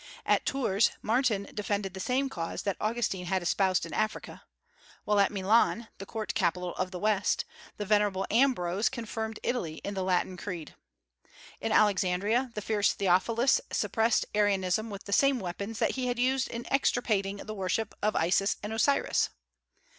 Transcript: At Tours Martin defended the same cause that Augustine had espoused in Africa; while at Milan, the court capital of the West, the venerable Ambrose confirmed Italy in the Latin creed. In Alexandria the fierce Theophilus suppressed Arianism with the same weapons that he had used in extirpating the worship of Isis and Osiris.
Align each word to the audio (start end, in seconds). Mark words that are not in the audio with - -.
At 0.25 0.47
Tours 0.47 0.89
Martin 1.03 1.47
defended 1.53 1.93
the 1.93 1.99
same 1.99 2.27
cause 2.27 2.63
that 2.63 2.75
Augustine 2.81 3.27
had 3.27 3.43
espoused 3.43 3.85
in 3.85 3.93
Africa; 3.93 4.45
while 5.05 5.19
at 5.19 5.31
Milan, 5.31 5.89
the 5.99 6.07
court 6.07 6.33
capital 6.33 6.73
of 6.73 6.89
the 6.89 6.97
West, 6.97 7.45
the 7.77 7.85
venerable 7.85 8.25
Ambrose 8.31 8.89
confirmed 8.89 9.37
Italy 9.43 9.75
in 9.83 9.93
the 9.93 10.01
Latin 10.03 10.37
creed. 10.37 10.73
In 11.59 11.71
Alexandria 11.71 12.49
the 12.55 12.63
fierce 12.63 12.93
Theophilus 12.93 13.61
suppressed 13.71 14.25
Arianism 14.33 14.89
with 14.89 15.03
the 15.03 15.13
same 15.13 15.39
weapons 15.39 15.77
that 15.77 15.91
he 15.91 16.07
had 16.07 16.17
used 16.17 16.47
in 16.47 16.65
extirpating 16.73 17.37
the 17.37 17.53
worship 17.53 17.93
of 18.01 18.15
Isis 18.15 18.55
and 18.63 18.73
Osiris. 18.73 19.29